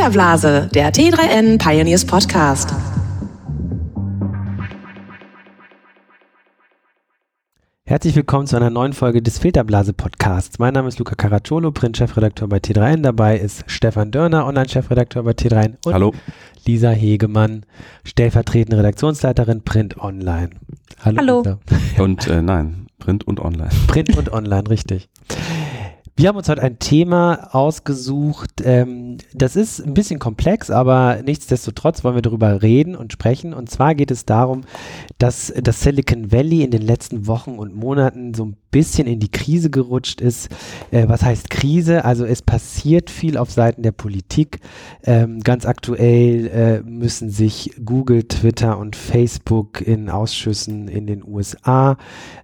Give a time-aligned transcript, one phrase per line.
[0.00, 2.72] Filterblase, der T3N Pioneers Podcast.
[7.84, 10.58] Herzlich willkommen zu einer neuen Folge des Filterblase Podcasts.
[10.58, 13.02] Mein Name ist Luca Caracciolo, Print-Chefredakteur bei T3N.
[13.02, 15.74] Dabei ist Stefan Dörner, Online-Chefredakteur bei T3N.
[15.84, 16.14] Und Hallo.
[16.64, 17.66] Lisa Hegemann,
[18.02, 20.48] stellvertretende Redaktionsleiterin Print Online.
[21.04, 21.42] Hallo.
[21.44, 21.58] Hallo.
[22.02, 23.68] Und äh, nein, Print und Online.
[23.86, 25.10] Print und Online, richtig.
[26.20, 28.60] Wir haben uns heute ein Thema ausgesucht.
[28.62, 33.54] Ähm, das ist ein bisschen komplex, aber nichtsdestotrotz wollen wir darüber reden und sprechen.
[33.54, 34.64] Und zwar geht es darum,
[35.16, 39.30] dass das Silicon Valley in den letzten Wochen und Monaten so ein bisschen in die
[39.30, 40.50] Krise gerutscht ist.
[40.90, 42.04] Äh, was heißt Krise?
[42.04, 44.60] Also es passiert viel auf Seiten der Politik.
[45.04, 51.96] Ähm, ganz aktuell äh, müssen sich Google, Twitter und Facebook in Ausschüssen in den USA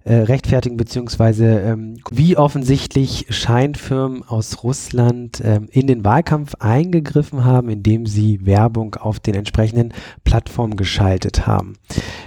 [0.03, 7.43] äh, rechtfertigen, beziehungsweise ähm, wie offensichtlich scheint Kleinfirmen aus Russland ähm, in den Wahlkampf eingegriffen
[7.43, 11.73] haben, indem sie Werbung auf den entsprechenden Plattformen geschaltet haben.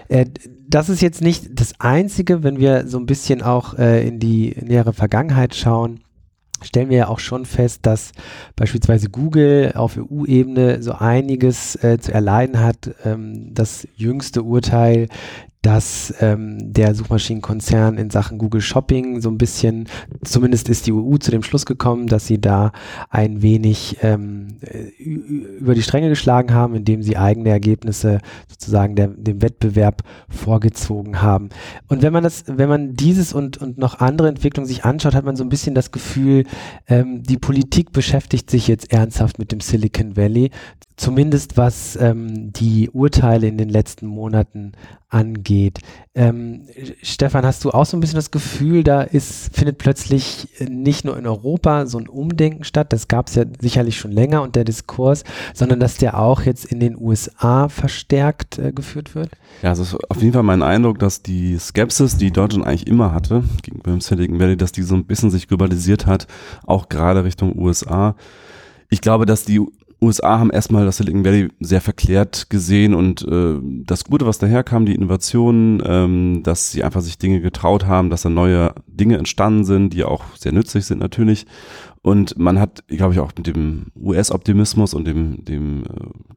[0.09, 0.27] Äh,
[0.69, 4.55] das ist jetzt nicht das Einzige, wenn wir so ein bisschen auch äh, in die
[4.61, 6.01] nähere Vergangenheit schauen
[6.63, 8.13] stellen wir ja auch schon fest, dass
[8.55, 12.91] beispielsweise Google auf EU-Ebene so einiges äh, zu erleiden hat.
[13.03, 15.09] Ähm, das jüngste Urteil
[15.62, 19.89] dass ähm, der Suchmaschinenkonzern in Sachen Google Shopping so ein bisschen,
[20.25, 22.72] zumindest ist die EU zu dem Schluss gekommen, dass sie da
[23.11, 24.48] ein wenig ähm,
[24.98, 31.50] über die Stränge geschlagen haben, indem sie eigene Ergebnisse sozusagen der, dem Wettbewerb vorgezogen haben.
[31.88, 35.27] Und wenn man das, wenn man dieses und, und noch andere Entwicklungen sich anschaut, hat
[35.27, 36.44] man so ein bisschen das Gefühl,
[36.88, 40.50] ähm, die Politik beschäftigt sich jetzt ernsthaft mit dem Silicon Valley,
[41.01, 44.73] zumindest was ähm, die Urteile in den letzten Monaten
[45.09, 45.79] angeht.
[46.15, 46.67] Ähm,
[47.03, 51.17] Stefan, hast du auch so ein bisschen das Gefühl, da ist, findet plötzlich nicht nur
[51.17, 54.65] in Europa so ein Umdenken statt, das gab es ja sicherlich schon länger und der
[54.65, 55.25] Diskurs,
[55.55, 59.31] sondern dass der auch jetzt in den USA verstärkt äh, geführt wird?
[59.62, 63.43] Ja, also auf jeden Fall mein Eindruck, dass die Skepsis, die Deutschland eigentlich immer hatte,
[63.62, 66.27] gegenüber dem Silicon Valley, dass die so ein bisschen sich globalisiert hat,
[66.67, 68.17] auch gerade Richtung USA.
[68.91, 69.61] Ich glaube, dass die
[70.03, 74.87] USA haben erstmal das Silicon Valley sehr verklärt gesehen und äh, das Gute, was daherkam,
[74.87, 79.65] die Innovationen, ähm, dass sie einfach sich Dinge getraut haben, dass da neue Dinge entstanden
[79.65, 81.47] sind, die auch sehr nützlich sind natürlich.
[82.03, 85.87] Und man hat, glaube ich, auch mit dem US-Optimismus und dem, dem äh,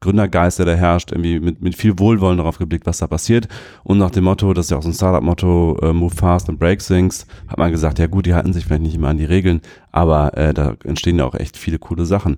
[0.02, 3.48] Gründergeist, der da herrscht, irgendwie mit, mit viel Wohlwollen darauf geblickt, was da passiert.
[3.86, 6.60] Und nach dem Motto, das ist ja auch so ein Startup-Motto, äh, move fast and
[6.60, 9.24] break things, hat man gesagt, ja gut, die halten sich vielleicht nicht immer an die
[9.24, 9.62] Regeln,
[9.94, 12.38] aber äh, da entstehen ja auch echt viele coole Sachen.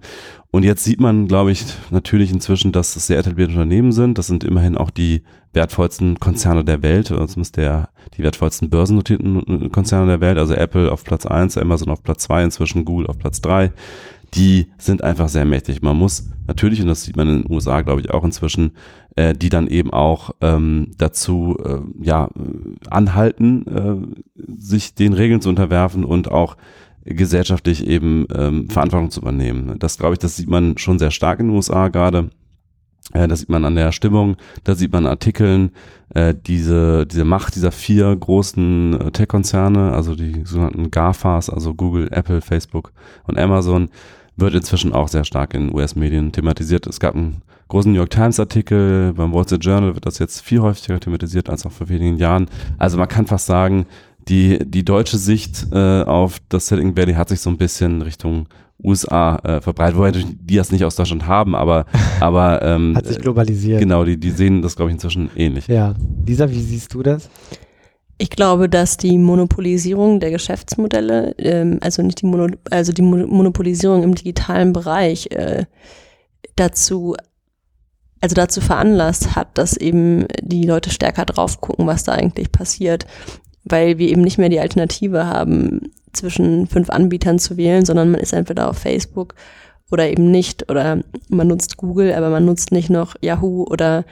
[0.55, 4.17] Und jetzt sieht man, glaube ich, natürlich inzwischen, dass das sehr etablierte Unternehmen sind.
[4.17, 5.21] Das sind immerhin auch die
[5.51, 10.93] wertvollsten Konzerne der Welt, oder zumindest der, die wertvollsten börsennotierten Konzerne der Welt, also Apple
[10.93, 13.73] auf Platz eins, Amazon auf Platz zwei, inzwischen Google auf Platz drei.
[14.33, 15.81] Die sind einfach sehr mächtig.
[15.81, 18.71] Man muss natürlich, und das sieht man in den USA, glaube ich, auch inzwischen,
[19.17, 22.29] äh, die dann eben auch ähm, dazu äh, ja,
[22.89, 26.55] anhalten, äh, sich den Regeln zu unterwerfen und auch
[27.05, 29.77] gesellschaftlich eben ähm, Verantwortung zu übernehmen.
[29.79, 32.29] Das glaube ich, das sieht man schon sehr stark in den USA gerade.
[33.13, 35.71] Äh, das sieht man an der Stimmung, da sieht man Artikeln,
[36.13, 42.07] äh, diese, diese Macht dieser vier großen äh, Tech-Konzerne, also die sogenannten GAFAs, also Google,
[42.11, 42.91] Apple, Facebook
[43.25, 43.89] und Amazon,
[44.35, 46.87] wird inzwischen auch sehr stark in US-Medien thematisiert.
[46.87, 50.61] Es gab einen großen New York Times-Artikel, beim Wall Street Journal wird das jetzt viel
[50.61, 52.47] häufiger thematisiert als noch vor wenigen Jahren.
[52.77, 53.85] Also man kann fast sagen,
[54.27, 58.47] die, die deutsche Sicht äh, auf das Silicon Valley hat sich so ein bisschen Richtung
[58.83, 61.85] USA äh, verbreitet, wobei die das nicht aus Deutschland haben, aber,
[62.19, 63.79] aber ähm, hat sich globalisiert.
[63.79, 65.67] Genau, die, die sehen das, glaube ich, inzwischen ähnlich.
[65.67, 65.93] Ja.
[66.25, 67.29] Lisa, wie siehst du das?
[68.17, 74.03] Ich glaube, dass die Monopolisierung der Geschäftsmodelle, ähm, also nicht die Mono, also die Monopolisierung
[74.03, 75.65] im digitalen Bereich äh,
[76.55, 77.15] dazu
[78.21, 83.05] also dazu veranlasst hat, dass eben die Leute stärker drauf gucken, was da eigentlich passiert
[83.65, 88.21] weil wir eben nicht mehr die Alternative haben, zwischen fünf Anbietern zu wählen, sondern man
[88.21, 89.35] ist entweder auf Facebook
[89.91, 94.05] oder eben nicht oder man nutzt Google, aber man nutzt nicht noch Yahoo oder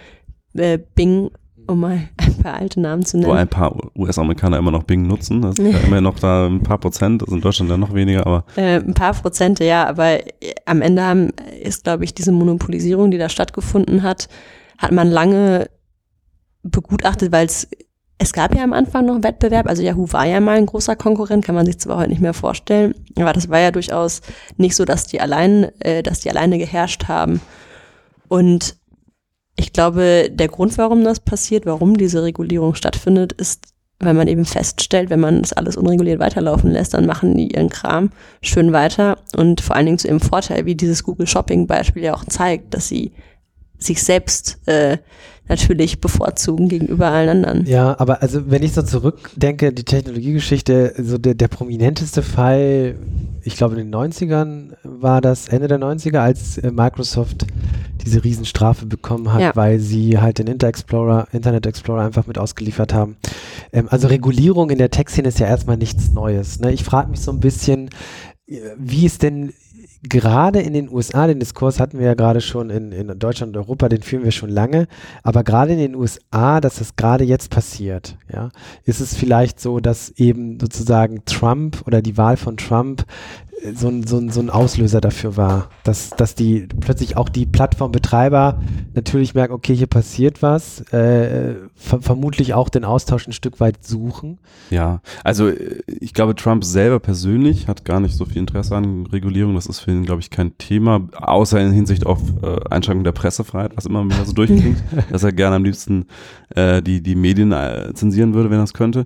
[0.54, 1.32] äh, Bing,
[1.68, 3.30] um mal ein paar alte Namen zu nennen.
[3.30, 6.62] Wo ein paar US-Amerikaner immer noch Bing nutzen, das ist ja immer noch da ein
[6.62, 8.46] paar Prozent, das ist in Deutschland ja noch weniger, aber.
[8.56, 10.20] Äh, ein paar Prozente, ja, aber
[10.66, 11.30] am Ende haben,
[11.64, 14.28] ist, glaube ich, diese Monopolisierung, die da stattgefunden hat,
[14.78, 15.70] hat man lange
[16.64, 17.68] begutachtet, weil es
[18.24, 21.44] es gab ja am Anfang noch Wettbewerb, also Yahoo war ja mal ein großer Konkurrent,
[21.44, 24.22] kann man sich zwar heute nicht mehr vorstellen, aber das war ja durchaus
[24.56, 27.42] nicht so, dass die allein, äh, dass die alleine geherrscht haben.
[28.30, 28.78] Und
[29.58, 34.46] ich glaube, der Grund, warum das passiert, warum diese Regulierung stattfindet, ist, weil man eben
[34.46, 38.12] feststellt, wenn man das alles unreguliert weiterlaufen lässt, dann machen die ihren Kram
[38.42, 42.14] schön weiter und vor allen Dingen zu ihrem Vorteil, wie dieses Google Shopping Beispiel ja
[42.14, 43.12] auch zeigt, dass sie
[43.78, 44.98] sich selbst äh,
[45.48, 47.66] natürlich bevorzugen gegenüber allen anderen.
[47.66, 52.96] Ja, aber also wenn ich so zurückdenke, die Technologiegeschichte, so der, der prominenteste Fall,
[53.44, 57.46] ich glaube in den 90ern war das, Ende der 90er, als äh, Microsoft
[58.06, 59.56] diese Riesenstrafe bekommen hat, Ja.
[59.56, 63.18] weil sie halt den Inter Explorer, Internet Explorer einfach mit ausgeliefert haben.
[63.72, 66.60] Ähm, also Regulierung in der Tech-Szene ist ja erstmal nichts Neues.
[66.60, 66.72] Ne?
[66.74, 67.90] Ich frage mich so ein bisschen,
[68.48, 69.54] äh, wie ist denn
[70.04, 73.64] gerade in den USA, den Diskurs hatten wir ja gerade schon in, in Deutschland und
[73.64, 74.88] Europa, den führen wir schon lange,
[75.24, 78.50] aber gerade in den USA, dass das gerade jetzt passiert, ja,
[78.84, 83.06] ist es vielleicht so, dass eben sozusagen Trump oder die Wahl von Trump
[83.76, 87.46] so ein, so ein, so ein Auslöser dafür war, dass, dass die plötzlich auch die
[87.46, 88.60] Plattformbetreiber
[88.94, 93.86] natürlich merken, okay, hier passiert was, äh, ver vermutlich auch den Austausch ein Stück weit
[93.86, 94.40] suchen.
[94.70, 99.06] Ja, also äh, ich glaube, Trump selber persönlich hat gar nicht so viel Interesse an
[99.06, 99.56] Regulierung.
[99.56, 103.12] Das ist für ihn, glaube ich, kein Thema, außer in Hinsicht auf äh, Einschränkung der
[103.14, 106.08] Pressefreiheit, was immer wieder so durchklingt, dass er gerne am liebsten
[106.56, 109.06] äh, die, die Medien äh, zensieren würde, wenn er es könnte.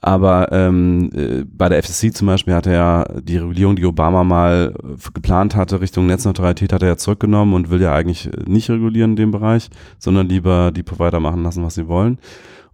[0.00, 4.24] Aber ähm, äh, bei der FCC zum Beispiel hat er ja die Regulierung, die Obama
[4.24, 8.42] mal äh, geplant hatte, Richtung Netzneutralität, hat er ja zurückgenommen und will ja eigentlich äh,
[8.46, 12.18] nicht regulieren in dem Bereich, sondern lieber die Provider machen lassen, was sie wollen.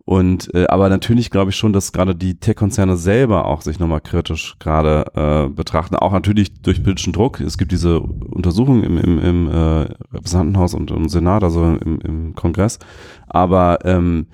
[0.04, 4.00] Und äh, aber natürlich glaube ich schon, dass gerade die Tech-Konzerne selber auch sich nochmal
[4.00, 7.40] kritisch gerade äh, betrachten, auch natürlich durch politischen Druck.
[7.40, 12.34] Es gibt diese Untersuchung im, im, im äh, Repräsentantenhaus und im Senat, also im, im
[12.34, 12.80] Kongress.
[13.28, 14.26] Aber ähm,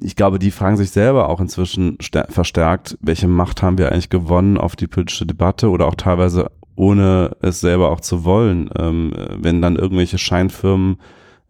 [0.00, 4.10] ich glaube, die fragen sich selber auch inzwischen stär- verstärkt, welche Macht haben wir eigentlich
[4.10, 9.12] gewonnen auf die politische Debatte oder auch teilweise ohne es selber auch zu wollen, ähm,
[9.36, 10.96] wenn dann irgendwelche Scheinfirmen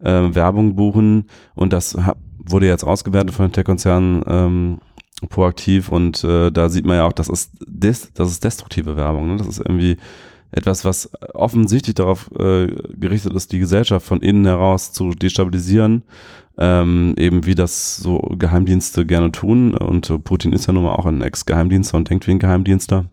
[0.03, 1.25] ähm, Werbung buchen
[1.55, 1.97] und das
[2.37, 4.77] wurde jetzt ausgewertet von den Tech-Konzernen ähm,
[5.29, 9.27] proaktiv und äh, da sieht man ja auch, das ist, das ist destruktive Werbung.
[9.27, 9.37] Ne?
[9.37, 9.97] Das ist irgendwie
[10.53, 16.03] etwas, was offensichtlich darauf äh, gerichtet ist, die Gesellschaft von innen heraus zu destabilisieren,
[16.57, 19.75] ähm, eben wie das so Geheimdienste gerne tun.
[19.75, 23.05] Und Putin ist ja nun mal auch ein Ex-Geheimdienster und denkt wie ein Geheimdienster.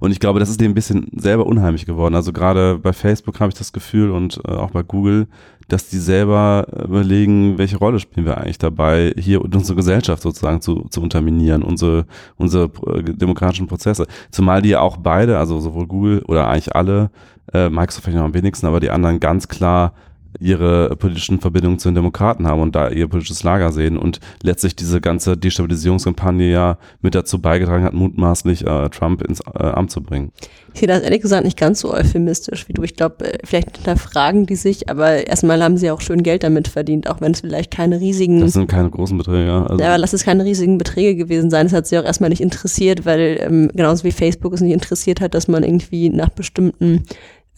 [0.00, 2.14] Und ich glaube, das ist dem ein bisschen selber unheimlich geworden.
[2.14, 5.26] Also gerade bei Facebook habe ich das Gefühl und äh, auch bei Google,
[5.68, 10.86] dass die selber überlegen, welche Rolle spielen wir eigentlich dabei, hier unsere Gesellschaft sozusagen zu,
[10.88, 12.06] zu unterminieren, unsere,
[12.36, 14.06] unsere äh, demokratischen Prozesse.
[14.30, 17.10] Zumal die ja auch beide, also sowohl Google oder eigentlich alle,
[17.52, 19.92] äh, Microsoft vielleicht noch am wenigsten, aber die anderen ganz klar
[20.40, 24.76] ihre politischen Verbindungen zu den Demokraten haben und da ihr politisches Lager sehen und letztlich
[24.76, 30.02] diese ganze Destabilisierungskampagne ja mit dazu beigetragen hat, mutmaßlich äh, Trump ins äh, Amt zu
[30.02, 30.32] bringen.
[30.74, 32.82] Ich sehe das ehrlich gesagt nicht ganz so euphemistisch wie du.
[32.82, 36.68] Ich glaube, äh, vielleicht hinterfragen die sich, aber erstmal haben sie auch schön Geld damit
[36.68, 39.46] verdient, auch wenn es vielleicht keine riesigen Das sind keine großen Beträge.
[39.46, 39.66] ja.
[39.66, 41.66] Also, Ja, aber lass es keine riesigen Beträge gewesen sein.
[41.66, 45.20] Das hat sie auch erstmal nicht interessiert, weil ähm, genauso wie Facebook es nicht interessiert
[45.20, 47.02] hat, dass man irgendwie nach bestimmten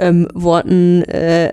[0.00, 1.52] ähm, Worten äh,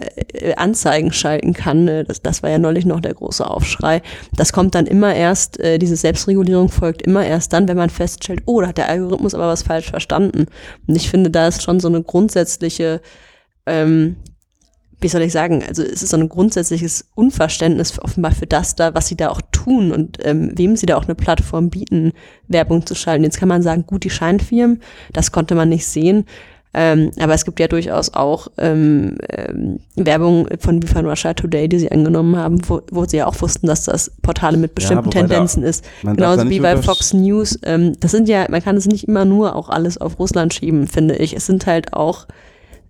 [0.56, 1.88] Anzeigen schalten kann.
[1.88, 4.02] Äh, Das, das war ja neulich noch der große Aufschrei.
[4.36, 8.42] Das kommt dann immer erst, äh, diese Selbstregulierung folgt immer erst dann, wenn man feststellt,
[8.46, 10.46] oh, da hat der Algorithmus aber was falsch verstanden.
[10.88, 13.02] Und ich finde, da ist schon so eine grundsätzliche
[13.66, 14.16] ähm,
[15.00, 18.76] wie soll ich sagen, also es ist so ein grundsätzliches Unverständnis für, offenbar für das
[18.76, 22.14] da, was sie da auch tun und ähm, wem sie da auch eine Plattform bieten,
[22.48, 23.24] Werbung zu schalten.
[23.24, 24.82] Jetzt kann man sagen, gut, die Scheinfirmen,
[25.14, 26.26] das konnte man nicht sehen.
[26.80, 31.68] Ähm, aber es gibt ja durchaus auch ähm, ähm, Werbung von wie von Russia Today,
[31.68, 35.10] die sie angenommen haben, wo, wo sie ja auch wussten, dass das Portale mit bestimmten
[35.10, 35.84] da- Tendenzen ist.
[36.04, 37.58] da Genauso nicht wie bei Fox News.
[37.64, 40.86] Ähm, das sind ja, man kann es nicht immer nur auch alles auf Russland schieben,
[40.86, 41.36] finde ich.
[41.36, 42.28] Es sind halt auch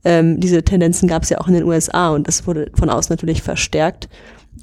[0.04, 3.14] ähm, diese Tendenzen gab es ja auch in den USA und das wurde von außen
[3.14, 4.10] natürlich verstärkt.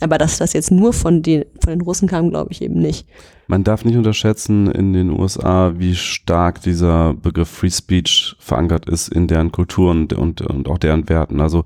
[0.00, 3.06] Aber dass das jetzt nur von den, von den Russen kam, glaube ich eben nicht.
[3.46, 9.08] Man darf nicht unterschätzen in den USA, wie stark dieser Begriff Free Speech verankert ist
[9.08, 11.40] in deren Kultur und, und, und auch deren Werten.
[11.40, 11.64] Also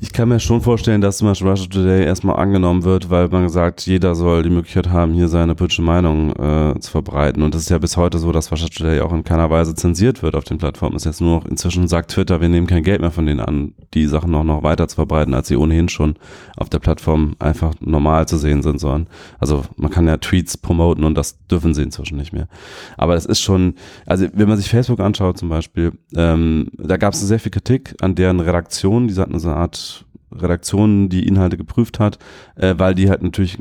[0.00, 3.48] ich kann mir schon vorstellen, dass zum Beispiel Russia Today erstmal angenommen wird, weil man
[3.48, 7.42] sagt, jeder soll die Möglichkeit haben, hier seine politische Meinung äh, zu verbreiten.
[7.42, 10.22] Und das ist ja bis heute so, dass Russia Today auch in keiner Weise zensiert
[10.22, 10.96] wird auf den Plattformen.
[10.96, 13.74] Ist jetzt nur noch, inzwischen sagt Twitter, wir nehmen kein Geld mehr von denen an,
[13.94, 16.14] die Sachen noch, noch weiter zu verbreiten, als sie ohnehin schon
[16.56, 19.08] auf der Plattform einfach normal zu sehen sind sollen.
[19.40, 22.48] Also man kann ja Tweets promoten und das dürfen sie inzwischen nicht mehr.
[22.96, 23.74] Aber das ist schon,
[24.06, 27.94] also wenn man sich Facebook anschaut zum Beispiel, ähm, da gab es sehr viel Kritik
[28.00, 29.87] an deren Redaktion, die hatten so eine Art
[30.32, 32.18] Redaktion, die Inhalte geprüft hat,
[32.56, 33.58] äh, weil die halt natürlich,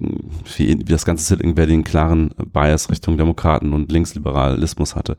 [0.57, 5.17] wie, wie das ganze Silicon Valley, einen klaren Bias Richtung Demokraten und Linksliberalismus hatte.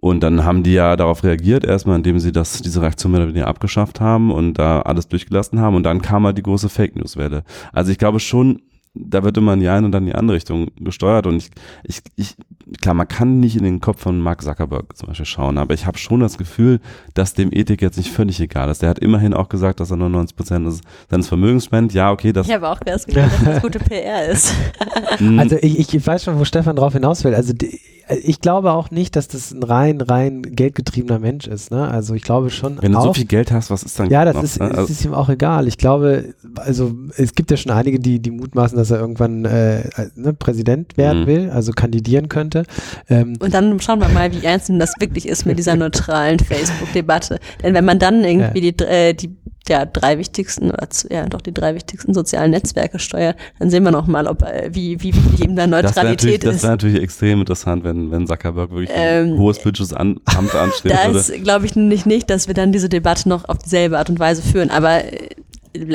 [0.00, 3.28] Und dann haben die ja darauf reagiert, erstmal, indem sie das, diese Reaktion mehr oder
[3.28, 5.76] weniger abgeschafft haben und da alles durchgelassen haben.
[5.76, 7.44] Und dann kam halt die große Fake News Welle.
[7.72, 8.62] Also ich glaube schon,
[8.94, 11.50] da wird immer in die eine und dann in die andere Richtung gesteuert und ich,
[11.84, 12.36] ich, ich,
[12.80, 15.86] klar, man kann nicht in den Kopf von Mark Zuckerberg zum Beispiel schauen, aber ich
[15.86, 16.80] habe schon das Gefühl,
[17.14, 18.82] dass dem Ethik jetzt nicht völlig egal ist.
[18.82, 21.94] Der hat immerhin auch gesagt, dass er nur 90 Prozent seines Vermögens spendet.
[21.94, 22.46] Ja, okay, das.
[22.48, 24.52] Ich habe auch das Gefühl, dass das gute PR ist.
[25.38, 27.34] Also ich, ich weiß schon, wo Stefan drauf hinaus will.
[27.34, 27.80] Also die,
[28.22, 31.70] ich glaube auch nicht, dass das ein rein, rein geldgetriebener Mensch ist.
[31.70, 31.86] Ne?
[31.88, 34.24] Also ich glaube schon Wenn du auch, so viel Geld hast, was ist dann Ja,
[34.24, 34.70] das noch, ist, ne?
[34.70, 35.68] Also, ist ihm auch egal.
[35.68, 39.82] Ich glaube, also es gibt ja schon einige, die, die mutmaßen, dass er irgendwann äh,
[40.16, 41.26] ne, Präsident werden Mhm.
[41.26, 42.59] will, also kandidieren könnte.
[43.08, 47.38] Ähm, Und dann schauen wir mal, wie ernst das wirklich ist mit dieser neutralen Facebook-Debatte.
[47.62, 49.36] Denn wenn man dann irgendwie die, äh, die
[49.68, 53.92] ja, drei wichtigsten, oder ja, doch die drei wichtigsten sozialen Netzwerke steuert, dann sehen wir
[53.92, 56.62] noch mal, ob, äh, wie, wie wichtig ihm da das wäre Neutralität das ist.
[56.64, 60.90] wär natürlich extrem interessant, wenn, wenn Zuckerberg wirklich Ähm, ein hohes politisches An Amt anstehen
[60.90, 61.18] Da würde.
[61.20, 64.18] ist, glaube ich, nicht, nicht, dass wir dann diese Debatte noch auf dieselbe Art und
[64.18, 64.70] Weise führen.
[64.70, 65.28] Aber äh,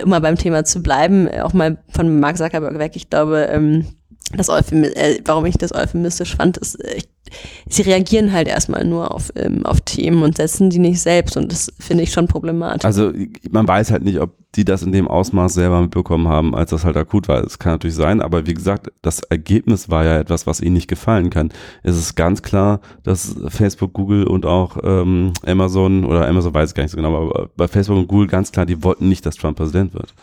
[0.03, 3.49] um mal beim Thema zu bleiben, äh, auch mal von Mark Zuckerberg weg, ich glaube,
[3.51, 3.85] ähm,
[4.33, 7.07] das Euphemi äh, warum ich das euphemistisch fand, ist, äh, ich,
[7.67, 11.51] sie reagieren halt erstmal nur auf, ähm, auf Themen und setzen die nicht selbst und
[11.51, 12.85] das finde ich schon problematisch.
[12.85, 13.11] Also
[13.49, 16.85] man weiß halt nicht, ob die das in dem Ausmaß selber mitbekommen haben, als das
[16.85, 17.43] halt akut war.
[17.43, 20.87] Es kann natürlich sein, aber wie gesagt, das Ergebnis war ja etwas, was ihnen nicht
[20.87, 21.51] gefallen kann.
[21.83, 26.75] Es ist ganz klar, dass Facebook, Google und auch ähm, Amazon oder Amazon weiß ich
[26.75, 29.35] gar nicht so genau, aber bei Facebook und Google ganz klar, die wollten nicht, dass
[29.35, 30.13] Trump Präsident wird.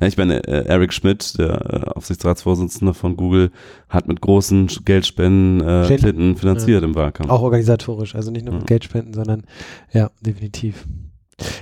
[0.00, 3.50] Ja, ich meine, äh, Eric Schmidt, der äh, Aufsichtsratsvorsitzende von Google,
[3.88, 5.96] hat mit großen Geldspenden äh, Clinton.
[5.98, 7.30] Clinton finanziert im Wahlkampf.
[7.30, 8.66] auch organisatorisch, also nicht nur mit Ja.
[8.66, 9.44] Geld spenden, sondern
[9.92, 10.84] ja, definitiv.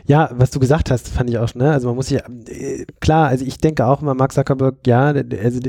[0.06, 1.72] Ja, was du gesagt hast, fand ich auch schon, ne?
[1.72, 5.60] Also man muss sich, äh, klar, also ich denke auch immer, Mark Zuckerberg, ja, also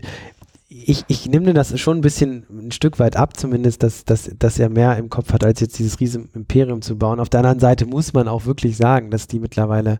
[0.67, 4.59] ich, ich nehme das schon ein bisschen ein Stück weit ab, zumindest, dass, dass, dass
[4.59, 7.19] er mehr im Kopf hat, als jetzt dieses riesen Imperium zu bauen.
[7.19, 9.99] Auf der anderen Seite muss man auch wirklich sagen, dass die mittlerweile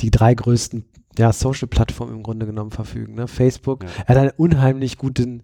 [0.00, 0.84] die drei größten
[1.18, 3.14] ja, Social-Plattformen im Grunde genommen verfügen.
[3.14, 3.28] Ne?
[3.28, 3.90] Facebook, Ja.
[4.06, 5.42] er hat einen unheimlich guten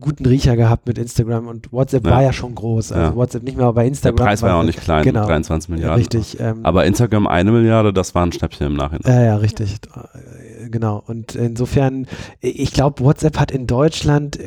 [0.00, 2.12] guten Riecher gehabt mit Instagram und WhatsApp Ja.
[2.12, 2.92] war ja schon groß.
[2.92, 3.16] Also Ja.
[3.16, 4.16] WhatsApp nicht mehr, aber bei der Instagram.
[4.26, 5.26] Preis war ja auch nicht klein, Genau.
[5.26, 5.98] 23 Milliarden.
[5.98, 6.38] Richtig.
[6.40, 9.12] Ähm, Aber Instagram eine Milliarde, das war ein Schnäppchen im Nachhinein.
[9.12, 9.76] ja, ja, richtig.
[9.94, 11.02] Äh, Genau.
[11.06, 12.06] Und insofern,
[12.40, 14.38] ich glaube, WhatsApp hat in Deutschland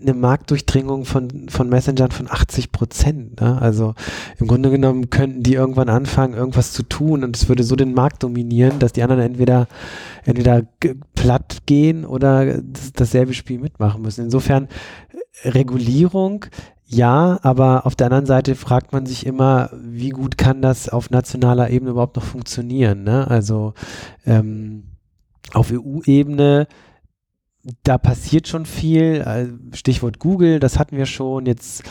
[0.00, 3.40] eine Marktdurchdringung von, von Messengern von 80 Prozent.
[3.40, 3.60] Ne?
[3.60, 3.94] Also
[4.38, 7.92] im Grunde genommen könnten die irgendwann anfangen, irgendwas zu tun und es würde so den
[7.92, 9.66] Markt dominieren, dass die anderen entweder,
[10.24, 10.62] entweder
[11.14, 14.24] platt gehen oder das, dasselbe Spiel mitmachen müssen.
[14.24, 14.68] Insofern äh,
[15.44, 16.46] Regulierung
[16.86, 21.10] ja, aber auf der anderen Seite fragt man sich immer, wie gut kann das auf
[21.10, 23.04] nationaler Ebene überhaupt noch funktionieren?
[23.04, 23.26] Ne?
[23.28, 23.72] Also
[24.26, 24.84] ähm,
[25.54, 26.68] auf EU-Ebene,
[27.82, 29.22] da passiert schon viel.
[29.26, 31.46] äh, Stichwort Google, das hatten wir schon.
[31.46, 31.82] Jetzt,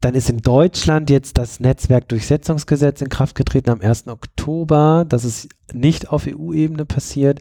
[0.00, 4.08] dann ist in Deutschland jetzt das Netzwerkdurchsetzungsgesetz in Kraft getreten am 1.
[4.08, 5.04] Oktober.
[5.08, 7.40] Das ist nicht auf EU-Ebene passiert.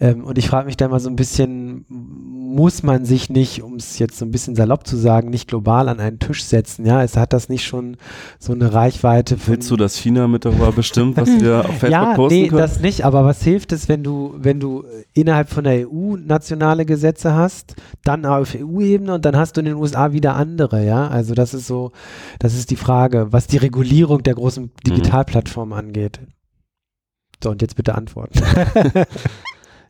[0.00, 3.76] Ähm, und ich frage mich da mal so ein bisschen, muss man sich nicht, um
[3.76, 6.86] es jetzt so ein bisschen salopp zu sagen, nicht global an einen Tisch setzen?
[6.86, 7.96] Ja, es hat das nicht schon
[8.38, 9.36] so eine Reichweite.
[9.46, 12.60] Willst du, dass China mit darüber bestimmt, was wir auf Facebook ja, posten nee, können?
[12.60, 16.84] das nicht, aber was hilft es, wenn du, wenn du innerhalb von der EU nationale
[16.84, 21.08] Gesetze hast, dann auf EU-Ebene und dann hast du in den USA wieder andere, ja?
[21.08, 21.92] Also das ist so,
[22.38, 24.38] das ist die Frage, was die Regulierung der Mhm.
[24.38, 26.20] großen Digitalplattformen angeht.
[27.42, 28.40] So, und jetzt bitte antworten.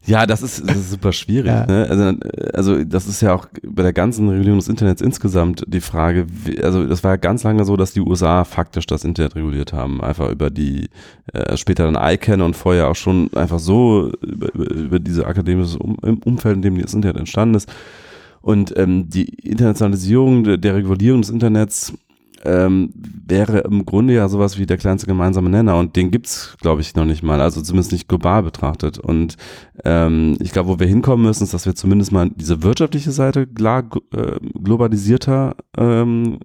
[0.08, 1.50] Ja, das ist, das ist super schwierig.
[1.50, 1.66] Ja.
[1.66, 1.86] Ne?
[1.88, 2.18] Also,
[2.54, 6.62] also das ist ja auch bei der ganzen Regulierung des Internets insgesamt die Frage, wie,
[6.62, 10.00] also das war ja ganz lange so, dass die USA faktisch das Internet reguliert haben,
[10.02, 10.88] einfach über die,
[11.34, 15.96] äh, später dann ICANN und vorher auch schon einfach so über, über, diese akademische um,
[16.02, 17.70] im Umfeld, in dem das Internet entstanden ist.
[18.40, 21.92] Und ähm, die Internationalisierung der, der Regulierung des Internets
[22.44, 26.80] ähm, wäre im Grunde ja sowas wie der kleinste gemeinsame Nenner und den gibt's, glaube
[26.80, 28.98] ich, noch nicht mal, also zumindest nicht global betrachtet.
[28.98, 29.36] Und
[29.84, 33.46] ähm, ich glaube, wo wir hinkommen müssen, ist, dass wir zumindest mal diese wirtschaftliche Seite
[33.46, 36.38] klar, äh, globalisierter ähm,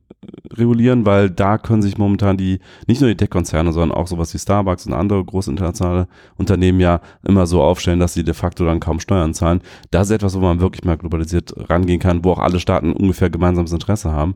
[0.54, 4.40] regulieren, weil da können sich momentan die, nicht nur die Tech-Konzerne, sondern auch sowas wie
[4.40, 6.08] Starbucks und andere große internationale
[6.38, 9.62] Unternehmen ja immer so aufstellen, dass sie de facto dann kaum Steuern zahlen.
[9.92, 13.30] Das ist etwas, wo man wirklich mal globalisiert rangehen kann, wo auch alle Staaten ungefähr
[13.30, 14.36] gemeinsames Interesse haben.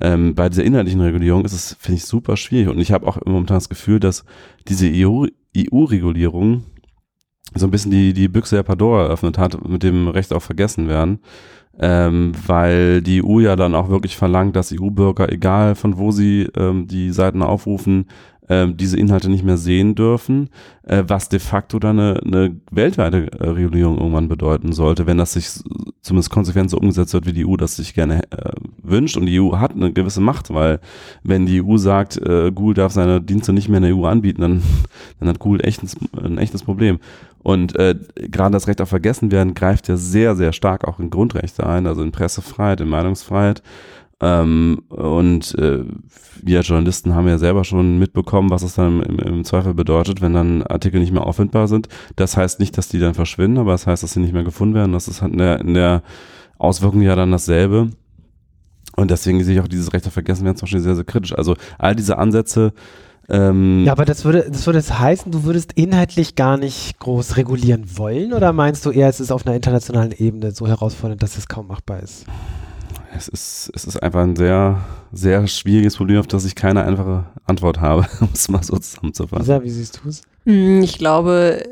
[0.00, 2.68] Ähm, bei dieser inhaltlichen Regulierung ist es, finde ich, super schwierig.
[2.68, 4.24] Und ich habe auch momentan das Gefühl, dass
[4.68, 5.26] diese EU
[5.56, 6.64] EU-Regulierung
[7.54, 10.88] so ein bisschen die, die Büchse der Pandora eröffnet hat, mit dem Recht auf Vergessen
[10.88, 11.20] werden.
[11.78, 16.48] Ähm, weil die EU ja dann auch wirklich verlangt, dass EU-Bürger, egal von wo sie
[16.56, 18.06] ähm, die Seiten aufrufen,
[18.50, 20.50] ähm, diese Inhalte nicht mehr sehen dürfen,
[20.82, 25.34] äh, was de facto dann eine, eine weltweite äh, Regulierung irgendwann bedeuten sollte, wenn das
[25.34, 25.48] sich
[26.02, 28.52] zumindest konsequent so umgesetzt wird, wie die EU das sich gerne äh,
[28.82, 29.16] wünscht.
[29.16, 30.80] Und die EU hat eine gewisse Macht, weil
[31.22, 34.40] wenn die EU sagt, äh, Google darf seine Dienste nicht mehr in der EU anbieten,
[34.40, 34.62] dann,
[35.20, 35.90] dann hat Google echt ein,
[36.24, 36.98] ein echtes Problem.
[37.42, 41.10] Und äh, gerade das Recht auf Vergessen werden greift ja sehr, sehr stark auch in
[41.10, 43.62] Grundrechte ein, also in Pressefreiheit, in Meinungsfreiheit.
[44.22, 45.84] Ähm, und äh,
[46.42, 50.34] wir Journalisten haben ja selber schon mitbekommen, was es dann im, im, Zweifel bedeutet, wenn
[50.34, 51.88] dann Artikel nicht mehr auffindbar sind.
[52.16, 54.74] Das heißt nicht, dass die dann verschwinden, aber das heißt, dass sie nicht mehr gefunden
[54.74, 54.92] werden.
[54.92, 56.02] Das ist halt in der, in der
[56.58, 57.90] Auswirkung ja dann dasselbe.
[58.96, 61.36] Und deswegen sehe ich auch dieses Recht auf Vergessen werden zum Beispiel sehr, sehr kritisch.
[61.36, 62.74] Also all diese Ansätze,
[63.30, 67.36] ähm, ja, aber das würde, das würde das heißen, du würdest inhaltlich gar nicht groß
[67.36, 71.38] regulieren wollen oder meinst du eher, es ist auf einer internationalen Ebene so herausfordernd, dass
[71.38, 72.26] es kaum machbar ist?
[73.16, 77.26] Es ist, es ist einfach ein sehr, sehr schwieriges Problem, auf das ich keine einfache
[77.44, 79.42] Antwort habe, um es mal so zusammenzufassen.
[79.42, 80.22] Lisa, wie siehst du es?
[80.46, 81.62] Hm, ich glaube,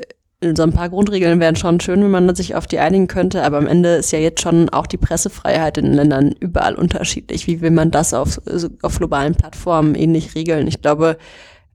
[0.41, 3.57] so ein paar Grundregeln wären schon schön, wenn man sich auf die einigen könnte, aber
[3.57, 7.47] am Ende ist ja jetzt schon auch die Pressefreiheit in den Ländern überall unterschiedlich.
[7.47, 8.39] Wie will man das auf,
[8.81, 10.67] auf globalen Plattformen ähnlich regeln?
[10.67, 11.17] Ich glaube,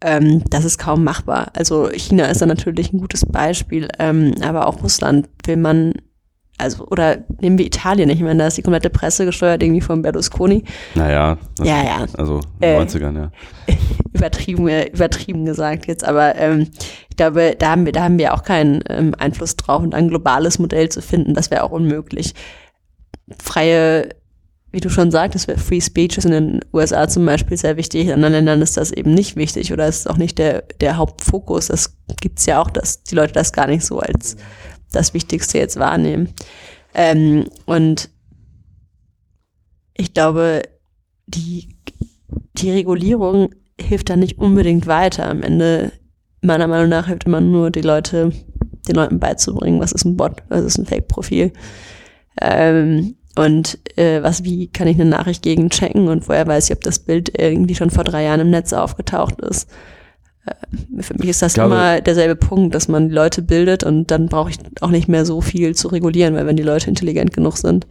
[0.00, 1.49] ähm, das ist kaum machbar.
[1.54, 5.94] Also China ist da natürlich ein gutes Beispiel, ähm, aber auch Russland will man
[6.56, 10.02] also, oder nehmen wir Italien, ich meine, da ist die komplette Presse gesteuert irgendwie von
[10.02, 10.62] Berlusconi.
[10.94, 12.06] Naja, ja, ja.
[12.16, 13.30] Also in den äh, 90ern, ja.
[14.12, 16.68] übertrieben, übertrieben gesagt jetzt, aber ähm,
[17.11, 20.08] ich glaube, da haben wir, da haben wir auch keinen ähm, Einfluss drauf und ein
[20.08, 22.34] globales Modell zu finden, das wäre auch unmöglich.
[23.42, 24.11] Freie,
[24.70, 28.12] wie du schon sagtest, Free Speech ist in den USA zum Beispiel sehr wichtig, in
[28.12, 31.66] anderen Ländern ist das eben nicht wichtig oder ist auch nicht der, der Hauptfokus.
[31.66, 34.37] Das gibt's ja auch, dass die Leute das gar nicht so als
[34.95, 36.33] das Wichtigste jetzt wahrnehmen.
[36.95, 38.11] Ähm, und
[39.97, 40.63] ich glaube,
[41.27, 41.77] die,
[42.57, 45.29] die Regulierung hilft da nicht unbedingt weiter.
[45.29, 45.93] Am Ende,
[46.41, 48.33] meiner Meinung nach, hilft immer nur die Leute,
[48.89, 51.53] den Leuten beizubringen, was ist ein Bot, was ist ein Fake-Profil.
[52.41, 56.77] Ähm, und äh, was, wie kann ich eine Nachricht gegen checken und woher weiß ich,
[56.77, 59.69] ob das Bild irgendwie schon vor drei Jahren im Netz aufgetaucht ist.
[60.47, 64.27] Äh, für mich ist das glaube, immer derselbe Punkt, dass man Leute bildet und dann
[64.27, 67.57] brauche ich auch nicht mehr so viel zu regulieren, weil wenn die Leute intelligent genug
[67.57, 67.87] sind,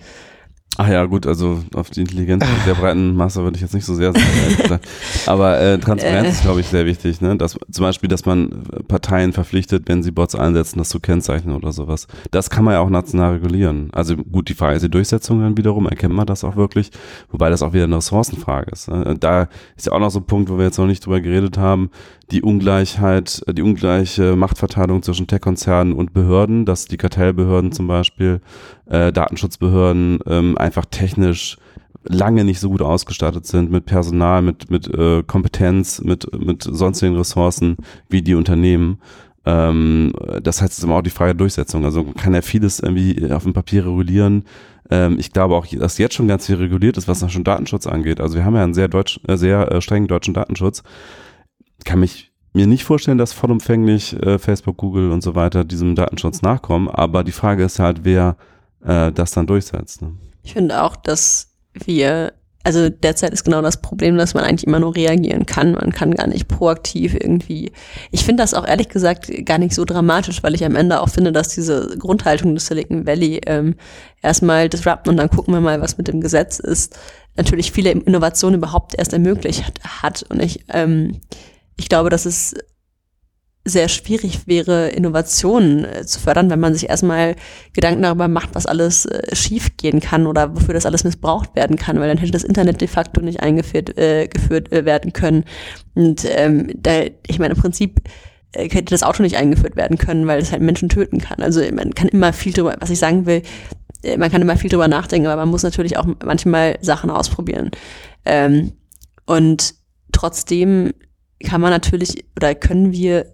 [0.76, 3.94] Ach ja, gut, also auf die Intelligenz der breiten Masse würde ich jetzt nicht so
[3.94, 4.80] sehr sagen.
[5.28, 7.22] Aber äh, Transparenz ist, glaube ich, sehr wichtig.
[7.22, 7.38] Ne?
[7.38, 11.72] Dass, zum Beispiel, dass man Parteien verpflichtet, wenn sie Bots einsetzen, das zu kennzeichnen oder
[11.72, 12.08] sowas.
[12.32, 13.89] Das kann man ja auch national regulieren.
[13.92, 16.89] Also gut, die Frage ist die Durchsetzung dann wiederum, erkennt man das auch wirklich?
[17.30, 18.88] Wobei das auch wieder eine Ressourcenfrage ist.
[18.88, 19.16] Ne?
[19.20, 21.60] Da ist ja auch noch so ein Punkt, wo wir jetzt noch nicht drüber geredet
[21.60, 21.92] haben,
[22.32, 28.42] die Ungleichheit, die ungleiche Machtverteilung zwischen Tech-Konzernen und Behörden, dass die Kartellbehörden zum Beispiel,
[28.88, 31.58] äh, Datenschutzbehörden ähm, einfach technisch
[32.06, 37.16] lange nicht so gut ausgestattet sind mit Personal, mit, mit äh, Kompetenz, mit, mit sonstigen
[37.16, 37.78] Ressourcen
[38.10, 39.00] wie die Unternehmen.
[39.46, 41.86] Ähm, das heißt, es ist immer auch die freie Durchsetzung.
[41.86, 44.44] Also man kann ja vieles irgendwie auf dem Papier regulieren.
[44.90, 48.20] Ähm, ich glaube auch, dass jetzt schon ganz viel reguliert ist, was schon Datenschutz angeht.
[48.20, 50.84] Also wir haben ja einen sehr, deutsch, äh, sehr äh, strengen deutschen Datenschutz
[51.84, 56.41] kann mich mir nicht vorstellen, dass vollumfänglich äh, Facebook, Google und so weiter diesem Datenschutz
[56.41, 56.88] nachkommen.
[56.88, 58.38] Aber die Frage ist halt, wer
[58.86, 60.02] äh, das dann durchsetzt.
[60.02, 60.13] Ne?
[60.43, 64.80] Ich finde auch, dass wir, also derzeit ist genau das Problem, dass man eigentlich immer
[64.80, 65.72] nur reagieren kann.
[65.74, 67.72] Man kann gar nicht proaktiv irgendwie.
[68.12, 71.10] Ich finde das auch ehrlich gesagt gar nicht so dramatisch, weil ich am Ende auch
[71.10, 73.76] finde, dass diese Grundhaltung des Silicon Valley ähm,
[74.22, 77.00] erstmal disrupten und dann gucken wir mal, was mit dem Gesetz ist,
[77.36, 79.63] natürlich viele Innovationen überhaupt erst ermöglicht
[80.04, 80.24] hat.
[80.30, 81.19] Und ich ähm,
[81.78, 82.56] ich glaube, dass es
[83.66, 87.36] sehr schwierig wäre, Innovationen äh, zu fördern, wenn man sich erstmal
[87.72, 91.78] Gedanken darüber macht, was alles äh, schief gehen kann oder wofür das alles missbraucht werden
[91.78, 95.46] kann, weil dann hätte das Internet de facto nicht eingeführt äh, geführt äh, werden können.
[95.96, 98.02] Und ähm, da, ich meine, im Prinzip
[98.52, 101.42] äh, hätte das Auto nicht eingeführt werden können, weil es halt Menschen töten kann.
[101.42, 103.44] Also man kann immer viel drüber, was ich sagen will,
[104.04, 107.72] äh, man kann immer viel drüber nachdenken, aber man muss natürlich auch manchmal Sachen ausprobieren.
[108.26, 108.74] Ähm,
[109.26, 109.76] und
[110.12, 110.92] trotzdem
[111.43, 113.27] kann man natürlich oder können wir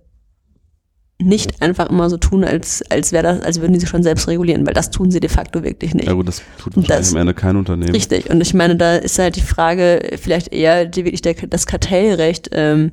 [1.22, 4.28] nicht einfach immer so tun, als, als wäre das, als würden die sich schon selbst
[4.28, 6.08] regulieren, weil das tun sie de facto wirklich nicht.
[6.08, 7.92] Ja gut, das tut wahrscheinlich das, am Ende kein Unternehmen.
[7.92, 8.30] Richtig.
[8.30, 12.50] Und ich meine, da ist halt die Frage vielleicht eher die, wirklich der, das Kartellrecht
[12.54, 12.92] ähm,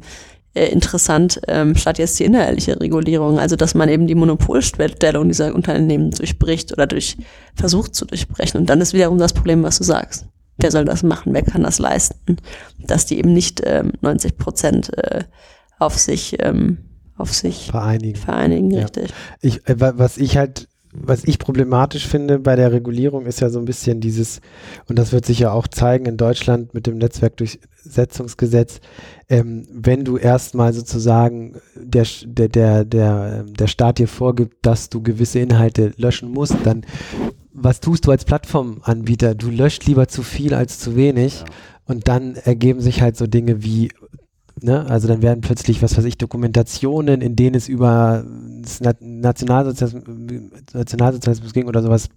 [0.55, 3.39] äh, interessant, ähm, statt jetzt die innerliche Regulierung.
[3.39, 7.17] Also dass man eben die Monopolstellung dieser Unternehmen durchbricht oder durch
[7.55, 8.61] versucht zu durchbrechen.
[8.61, 10.27] Und dann ist wiederum das Problem, was du sagst
[10.59, 12.37] wer soll das machen, wer kann das leisten,
[12.79, 15.25] dass die eben nicht ähm, 90 Prozent äh,
[15.79, 16.79] auf sich ähm,
[17.17, 18.17] auf sich vereinigen.
[18.17, 19.13] Vereinigen, richtig.
[19.41, 23.59] Ich, äh, was ich halt was ich problematisch finde bei der Regulierung ist ja so
[23.59, 24.41] ein bisschen dieses,
[24.89, 28.81] und das wird sich ja auch zeigen in Deutschland mit dem Netzwerkdurchsetzungsgesetz,
[29.29, 35.03] ähm, wenn du erstmal sozusagen der, der, der, der, der Staat dir vorgibt, dass du
[35.03, 36.85] gewisse Inhalte löschen musst, dann
[37.53, 39.35] was tust du als Plattformanbieter?
[39.35, 41.41] Du löscht lieber zu viel als zu wenig.
[41.41, 41.47] Ja.
[41.87, 43.91] Und dann ergeben sich halt so Dinge wie
[44.63, 44.87] Ne?
[44.89, 48.25] Also dann werden plötzlich, was weiß ich, Dokumentationen, in denen es über
[49.01, 50.05] Nationalsozialismus,
[50.73, 52.09] Nationalsozialismus ging oder sowas,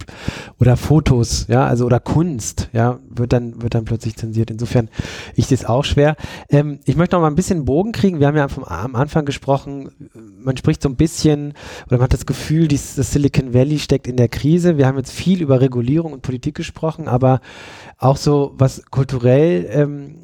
[0.59, 4.51] oder Fotos, ja, also oder Kunst, ja, wird dann, wird dann plötzlich zensiert.
[4.51, 4.89] Insofern,
[5.35, 6.15] ich sehe es auch schwer.
[6.49, 8.19] Ähm, ich möchte noch mal ein bisschen Bogen kriegen.
[8.19, 11.53] Wir haben ja vom, am Anfang gesprochen, man spricht so ein bisschen,
[11.88, 14.77] oder man hat das Gefühl, dies, das Silicon Valley steckt in der Krise.
[14.77, 17.41] Wir haben jetzt viel über Regulierung und Politik gesprochen, aber
[17.97, 20.15] auch so, was kulturell ähm,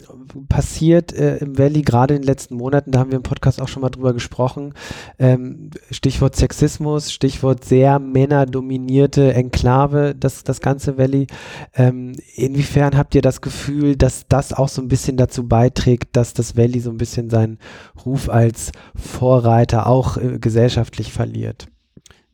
[0.50, 3.68] passiert äh, im Valley, gerade in den letzten Monaten, da haben wir im Podcast auch
[3.68, 4.74] schon mal drüber gesprochen.
[5.20, 11.28] Ähm, Stichwort Sexismus, Stichwort sehr männerdominierte Enklave, das, das ganze Valley.
[11.76, 16.34] Ähm, inwiefern habt ihr das Gefühl, dass das auch so ein bisschen dazu beiträgt, dass
[16.34, 17.60] das Valley so ein bisschen seinen
[18.06, 21.68] Ruf als Vorreiter auch äh, gesellschaftlich verliert?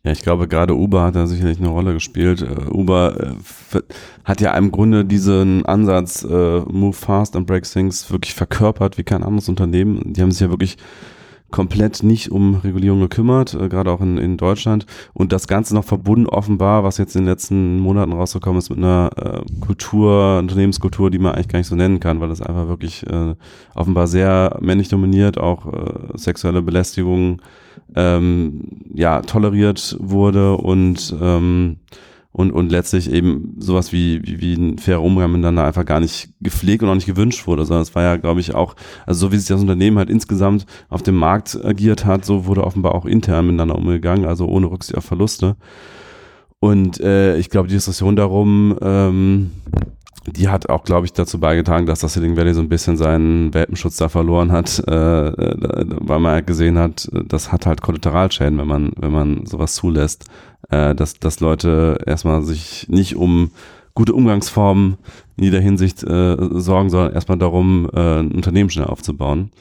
[0.04, 2.41] Ja, ich glaube, gerade Uber hat da sicherlich eine Rolle gespielt.
[2.41, 3.36] Uh, Uber
[3.74, 3.82] äh,
[4.24, 9.04] hat ja im Grunde diesen Ansatz äh, Move Fast and Break Things wirklich verkörpert wie
[9.04, 10.13] kein anderes Unternehmen.
[10.13, 10.78] Die haben sich ja wirklich
[11.52, 14.86] komplett nicht um Regulierung gekümmert, äh, gerade auch in, in Deutschland.
[15.14, 18.80] Und das Ganze noch verbunden offenbar, was jetzt in den letzten Monaten rausgekommen ist, mit
[18.80, 22.68] einer äh, Kultur, Unternehmenskultur, die man eigentlich gar nicht so nennen kann, weil das einfach
[22.68, 23.36] wirklich äh,
[23.76, 27.42] offenbar sehr männlich dominiert, auch äh, sexuelle Belästigung
[27.96, 28.62] ähm,
[28.94, 31.78] ja, toleriert wurde und ähm,
[32.34, 36.30] und, und letztlich eben sowas wie, wie, wie ein fairer Umgang miteinander einfach gar nicht
[36.39, 39.32] gepflegt und auch nicht gewünscht wurde, sondern es war ja, glaube ich, auch, also so
[39.32, 43.06] wie sich das Unternehmen halt insgesamt auf dem Markt agiert hat, so wurde offenbar auch
[43.06, 45.58] intern miteinander umgegangen, also ohne Rücksicht auf Verluste.
[46.60, 49.52] Und äh, ich glaube, die Diskussion darum, ähm,
[50.28, 53.54] die hat auch, glaube ich, dazu beigetragen, dass das Silicon Valley so ein bisschen seinen
[53.54, 58.58] Welpenschutz da verloren hat, äh, äh, weil man halt gesehen hat, das hat halt Kollateralschäden,
[58.60, 60.26] wenn man, wenn man sowas zulässt,
[60.70, 63.52] äh, dass, dass Leute erstmal sich nicht um
[63.96, 64.98] gute Umgangsformen
[65.38, 69.52] in jeder Hinsicht äh, sorgen, sondern erstmal darum, äh, ein Unternehmen schnell aufzubauen.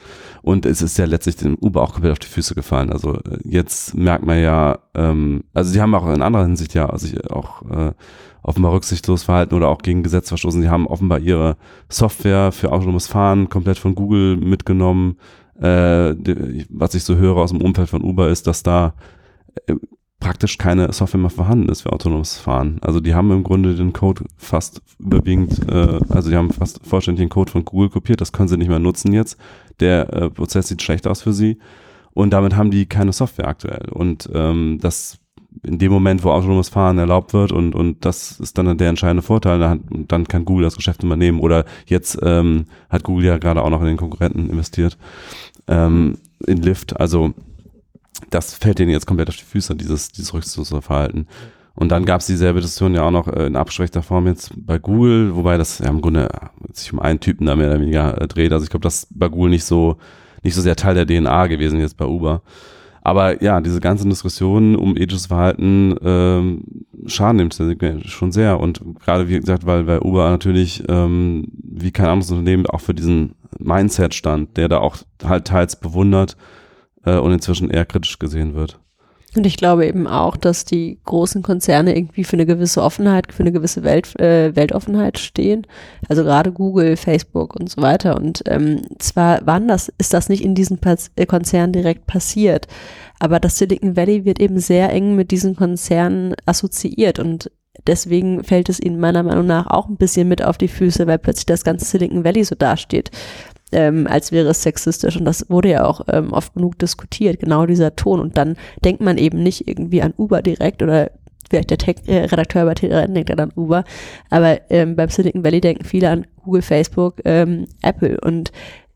[0.41, 2.91] Und es ist ja letztlich dem Uber auch komplett auf die Füße gefallen.
[2.91, 6.97] Also äh, jetzt merkt man ja, ähm, also sie haben auch in anderer Hinsicht ja
[6.97, 7.93] sich auch äh,
[8.43, 10.61] offenbar rücksichtslos verhalten oder auch gegen Gesetz verstoßen.
[10.61, 11.57] Sie haben offenbar ihre
[11.89, 15.17] Software für autonomes Fahren komplett von Google mitgenommen.
[15.59, 18.93] Äh, die, was ich so höre aus dem Umfeld von Uber ist, dass da
[19.67, 19.75] äh,
[20.21, 22.77] praktisch keine Software mehr vorhanden ist für autonomes Fahren.
[22.81, 27.23] Also die haben im Grunde den Code fast überwiegend, äh, also die haben fast vollständig
[27.23, 29.37] den Code von Google kopiert, das können sie nicht mehr nutzen jetzt.
[29.79, 31.57] Der äh, Prozess sieht schlecht aus für sie
[32.13, 33.89] und damit haben die keine Software aktuell.
[33.89, 35.17] Und ähm, das
[35.63, 39.21] in dem Moment, wo autonomes Fahren erlaubt wird und, und das ist dann der entscheidende
[39.21, 41.39] Vorteil, dann, kann Google das Geschäft übernehmen.
[41.39, 44.97] Oder jetzt ähm, hat Google ja gerade auch noch in den Konkurrenten investiert,
[45.67, 46.99] ähm, in Lyft.
[46.99, 47.33] Also
[48.29, 51.27] das fällt denen jetzt komplett auf die Füße, dieses, dieses rücksichtslose Verhalten.
[51.73, 54.77] Und dann gab es dieselbe Diskussion ja auch noch äh, in abschwächter Form jetzt bei
[54.77, 56.29] Google, wobei das ja im Grunde
[56.73, 58.51] sich um einen Typen da mehr oder weniger äh, dreht.
[58.51, 59.97] Also ich glaube, das bei Google nicht so,
[60.43, 62.41] nicht so sehr Teil der DNA gewesen jetzt bei Uber.
[63.03, 66.63] Aber ja, diese ganzen Diskussionen um ethisches Verhalten ähm,
[67.07, 68.59] schaden dem schon sehr.
[68.59, 72.93] Und gerade wie gesagt, weil, weil Uber natürlich ähm, wie kein anderes Unternehmen auch für
[72.93, 76.37] diesen Mindset stand, der da auch halt teils bewundert
[77.03, 78.79] äh, und inzwischen eher kritisch gesehen wird.
[79.35, 83.43] Und ich glaube eben auch, dass die großen Konzerne irgendwie für eine gewisse Offenheit, für
[83.43, 85.65] eine gewisse Welt, äh, Weltoffenheit stehen.
[86.09, 88.17] Also gerade Google, Facebook und so weiter.
[88.17, 92.67] Und ähm, zwar waren das, ist das nicht in diesen äh, Konzernen direkt passiert,
[93.19, 97.51] aber das Silicon Valley wird eben sehr eng mit diesen Konzernen assoziiert und
[97.87, 101.19] deswegen fällt es ihnen meiner Meinung nach auch ein bisschen mit auf die Füße, weil
[101.19, 103.11] plötzlich das ganze Silicon Valley so dasteht
[103.71, 105.17] ähm, als wäre es sexistisch.
[105.17, 108.19] Und das wurde ja auch ähm, oft genug diskutiert, genau dieser Ton.
[108.19, 111.11] Und dann denkt man eben nicht irgendwie an Uber direkt oder
[111.49, 113.83] vielleicht der Tech äh, Redakteur bei TRN denkt dann an Uber,
[114.29, 118.53] aber ähm, beim Silicon Valley denken viele an Google, Facebook, ähm, Apple und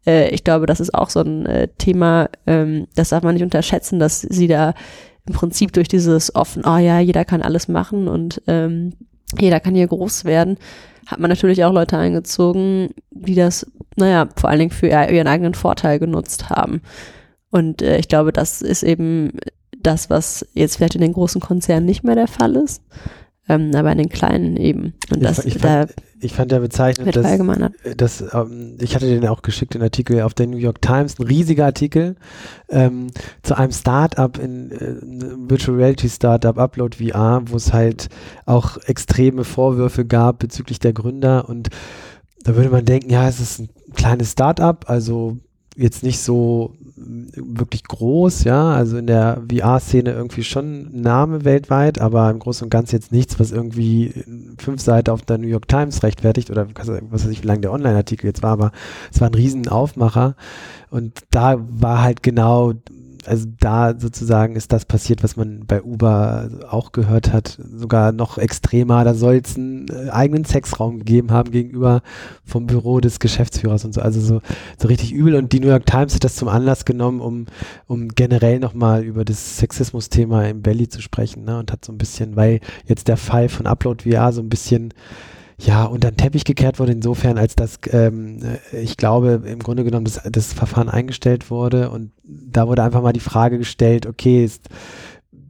[0.08, 3.44] äh, ich glaube, das ist auch so ein äh, Thema, ähm, das darf man nicht
[3.44, 4.74] unterschätzen, dass sie da
[5.28, 8.94] im Prinzip durch dieses offen, oh ja, jeder kann alles machen und ähm,
[9.40, 10.58] jeder kann hier groß werden,
[11.08, 15.54] hat man natürlich auch Leute eingezogen, die das, naja, vor allen Dingen für ihren eigenen
[15.54, 16.82] Vorteil genutzt haben.
[17.50, 19.34] Und äh, ich glaube, das ist eben
[19.82, 22.82] das, was jetzt vielleicht in den großen Konzernen nicht mehr der Fall ist,
[23.48, 24.94] ähm, aber in den kleinen eben.
[25.12, 27.74] Und das, ich, fand, ich fand ja bezeichnend, dass, verallgemeinert.
[27.96, 31.28] dass ähm, ich hatte den auch geschickt, den Artikel auf der New York Times, ein
[31.28, 32.16] riesiger Artikel
[32.70, 33.08] ähm,
[33.44, 38.10] zu einem Startup in äh, Virtual Reality Startup Upload VR, wo es halt
[38.46, 41.70] auch extreme Vorwürfe gab bezüglich der Gründer und
[42.46, 45.38] da würde man denken, ja, es ist ein kleines Startup, also
[45.76, 52.30] jetzt nicht so wirklich groß, ja, also in der VR-Szene irgendwie schon Name weltweit, aber
[52.30, 54.24] im Großen und Ganzen jetzt nichts, was irgendwie
[54.58, 57.74] fünf Seiten auf der New York Times rechtfertigt oder was weiß ich, wie lang der
[57.74, 58.72] Online-Artikel jetzt war, aber
[59.12, 60.36] es war ein riesen Aufmacher
[60.92, 62.74] und da war halt genau
[63.28, 68.38] also da sozusagen ist das passiert, was man bei Uber auch gehört hat, sogar noch
[68.38, 69.04] extremer.
[69.04, 72.02] Da soll es einen äh, eigenen Sexraum gegeben haben gegenüber
[72.44, 74.02] vom Büro des Geschäftsführers und so.
[74.02, 74.42] Also so,
[74.78, 75.36] so richtig übel.
[75.36, 77.46] Und die New York Times hat das zum Anlass genommen, um,
[77.88, 81.46] um generell nochmal über das Sexismus-Thema im Belly zu sprechen.
[81.46, 81.60] Ne?
[81.60, 84.94] Und hat so ein bisschen, weil jetzt der Fall von Upload VR so ein bisschen
[85.58, 88.40] ja, unter den Teppich gekehrt wurde, insofern, als dass ähm,
[88.74, 93.14] ich glaube, im Grunde genommen das, das Verfahren eingestellt wurde und da wurde einfach mal
[93.14, 94.68] die Frage gestellt, okay, ist,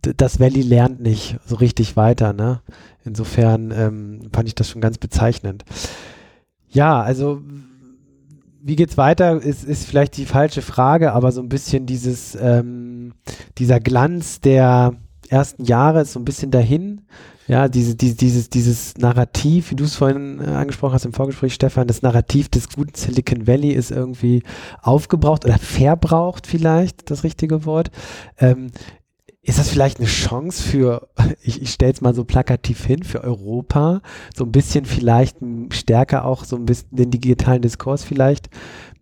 [0.02, 2.62] das Valley lernt nicht so richtig weiter, ne?
[3.04, 5.64] Insofern ähm, fand ich das schon ganz bezeichnend.
[6.70, 7.42] Ja, also
[8.62, 13.14] wie geht's weiter, ist, ist vielleicht die falsche Frage, aber so ein bisschen dieses, ähm,
[13.58, 14.94] dieser Glanz der
[15.30, 17.02] ersten Jahre ist so ein bisschen dahin.
[17.48, 21.54] Ja, diese, diese, dieses, dieses Narrativ, wie du es vorhin äh, angesprochen hast im Vorgespräch,
[21.54, 24.42] Stefan, das Narrativ des guten Silicon Valley ist irgendwie
[24.82, 27.92] aufgebraucht oder verbraucht vielleicht, das richtige Wort.
[28.40, 28.72] Ähm,
[29.44, 31.08] ist das vielleicht eine Chance für,
[31.44, 34.02] ich, ich stelle es mal so plakativ hin, für Europa,
[34.36, 35.38] so ein bisschen vielleicht
[35.70, 38.50] stärker auch so ein bisschen den digitalen Diskurs vielleicht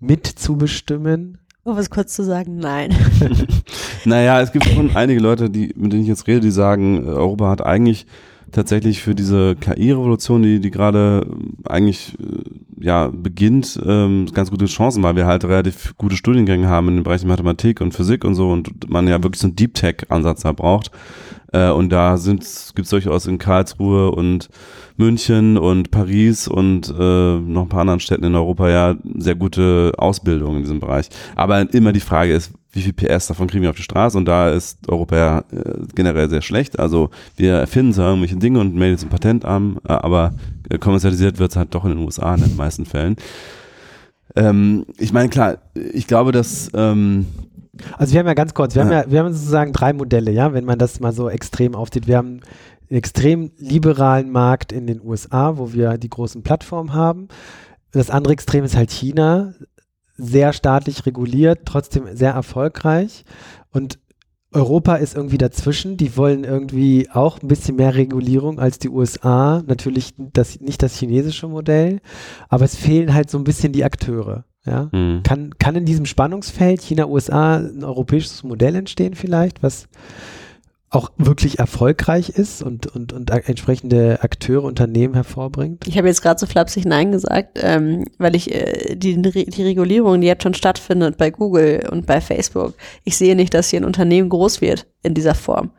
[0.01, 1.37] mitzubestimmen?
[1.63, 2.93] Um es kurz zu sagen, nein.
[4.05, 7.49] naja, es gibt schon einige Leute, die, mit denen ich jetzt rede, die sagen, Europa
[7.49, 8.05] hat eigentlich
[8.53, 11.27] tatsächlich für diese KI-Revolution, die, die gerade
[11.65, 16.87] eigentlich äh, ja beginnt, ähm, ganz gute Chancen, weil wir halt relativ gute Studiengänge haben
[16.87, 19.73] in den Bereichen Mathematik und Physik und so und man ja wirklich so einen Deep
[19.73, 20.91] Tech-Ansatz da braucht.
[21.51, 22.41] Äh, und da sind
[22.75, 24.49] gibt's durchaus in Karlsruhe und
[24.97, 29.93] München und Paris und äh, noch ein paar anderen Städten in Europa ja sehr gute
[29.97, 31.09] Ausbildung in diesem Bereich.
[31.35, 34.25] Aber immer die Frage ist, wie viel PS davon kriegen wir auf die Straße und
[34.25, 36.79] da ist Europa ja äh, generell sehr schlecht.
[36.79, 40.33] Also wir erfinden zwar irgendwelche Dinge und melden jetzt ein Patent an, äh, aber
[40.69, 43.15] äh, kommerzialisiert wird es halt doch in den USA in den meisten Fällen.
[44.35, 47.27] Ähm, ich meine, klar, ich glaube, dass ähm,
[47.97, 50.53] also wir haben ja ganz kurz, wir haben ja, wir haben sozusagen drei Modelle, ja,
[50.53, 52.07] wenn man das mal so extrem aufzieht.
[52.07, 52.41] Wir haben
[52.89, 57.27] einen extrem liberalen Markt in den USA, wo wir die großen Plattformen haben.
[57.91, 59.53] Das andere Extrem ist halt China,
[60.23, 63.25] sehr staatlich reguliert, trotzdem sehr erfolgreich.
[63.71, 63.99] Und
[64.53, 65.97] Europa ist irgendwie dazwischen.
[65.97, 69.63] Die wollen irgendwie auch ein bisschen mehr Regulierung als die USA.
[69.65, 71.99] Natürlich das, nicht das chinesische Modell,
[72.49, 74.45] aber es fehlen halt so ein bisschen die Akteure.
[74.65, 74.89] Ja?
[74.91, 75.23] Mhm.
[75.23, 79.87] Kann, kann in diesem Spannungsfeld China-USA ein europäisches Modell entstehen vielleicht, was
[80.93, 85.87] auch wirklich erfolgreich ist und, und, und entsprechende Akteure, Unternehmen hervorbringt?
[85.87, 90.21] Ich habe jetzt gerade so flapsig Nein gesagt, ähm, weil ich äh, die, die Regulierung,
[90.21, 93.85] die jetzt schon stattfindet bei Google und bei Facebook, ich sehe nicht, dass hier ein
[93.85, 95.71] Unternehmen groß wird in dieser Form.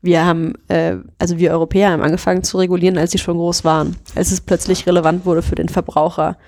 [0.00, 3.96] Wir haben, äh, also wir Europäer haben angefangen zu regulieren, als sie schon groß waren,
[4.14, 6.38] als es plötzlich relevant wurde für den Verbraucher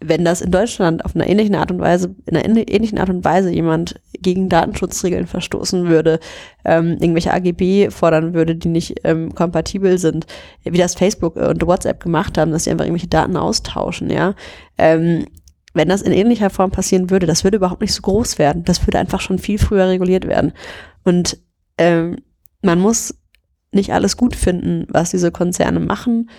[0.00, 3.24] wenn das in Deutschland auf einer ähnlichen Art und Weise, in einer ähnlichen Art und
[3.24, 6.20] Weise jemand gegen Datenschutzregeln verstoßen würde,
[6.64, 10.26] ähm, irgendwelche AGB fordern würde, die nicht ähm, kompatibel sind,
[10.62, 14.34] wie das Facebook und WhatsApp gemacht haben, dass sie einfach irgendwelche Daten austauschen, ja.
[14.76, 15.26] Ähm,
[15.74, 18.64] wenn das in ähnlicher Form passieren würde, das würde überhaupt nicht so groß werden.
[18.64, 20.52] Das würde einfach schon viel früher reguliert werden.
[21.04, 21.38] Und
[21.76, 22.16] ähm,
[22.62, 23.14] man muss
[23.70, 26.30] nicht alles gut finden, was diese Konzerne machen,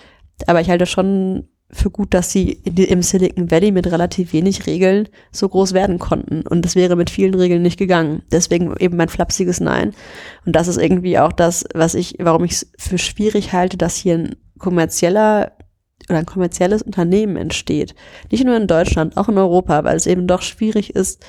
[0.46, 5.08] aber ich halte schon für gut, dass sie im Silicon Valley mit relativ wenig Regeln
[5.30, 6.42] so groß werden konnten.
[6.42, 8.22] Und das wäre mit vielen Regeln nicht gegangen.
[8.32, 9.94] Deswegen eben mein flapsiges Nein.
[10.44, 13.96] Und das ist irgendwie auch das, was ich, warum ich es für schwierig halte, dass
[13.96, 15.52] hier ein kommerzieller
[16.08, 17.94] oder ein kommerzielles Unternehmen entsteht.
[18.30, 21.24] Nicht nur in Deutschland, auch in Europa, weil es eben doch schwierig ist,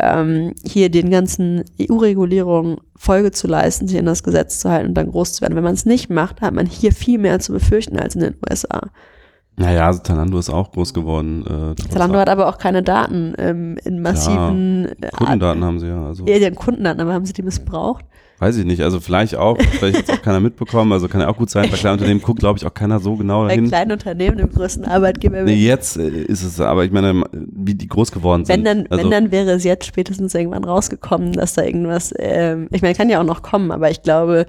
[0.00, 4.94] ähm, hier den ganzen EU-Regulierungen Folge zu leisten, sich in das Gesetz zu halten und
[4.94, 5.56] dann groß zu werden.
[5.56, 8.36] Wenn man es nicht macht, hat man hier viel mehr zu befürchten als in den
[8.48, 8.90] USA.
[9.58, 11.74] Naja, also Zalando ist auch groß geworden.
[11.76, 14.88] Äh, Zalando hat aber auch keine Daten ähm, in massiven.
[15.02, 16.06] Ja, Kundendaten haben sie ja.
[16.06, 16.24] Also.
[16.26, 18.04] Ja, die haben Kundendaten, aber haben sie die missbraucht?
[18.38, 18.82] Weiß ich nicht.
[18.82, 20.92] Also vielleicht auch, vielleicht hat auch keiner mitbekommen.
[20.92, 21.68] Also kann ja auch gut sein.
[21.70, 23.64] Bei kleinen Unternehmen guckt, glaube ich, auch keiner so genau dahin.
[23.64, 25.42] Bei kleinen Unternehmen, im größten Arbeitgeber.
[25.42, 28.58] Nee, jetzt äh, ist es, aber ich meine, wie die groß geworden sind.
[28.58, 32.68] Wenn dann, also, wenn dann wäre es jetzt spätestens irgendwann rausgekommen, dass da irgendwas, ähm,
[32.70, 34.46] ich meine, kann ja auch noch kommen, aber ich glaube,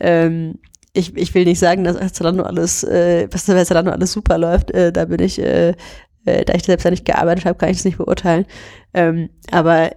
[0.00, 0.58] ähm,
[0.98, 4.70] ich, ich will nicht sagen, dass Zalando alles, äh, dass bei Zalando alles super läuft.
[4.72, 5.70] Äh, da bin ich, äh,
[6.24, 8.46] äh, da ich selbst ja nicht gearbeitet habe, kann ich das nicht beurteilen.
[8.94, 9.92] Ähm, aber